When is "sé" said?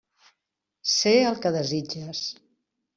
0.93-1.13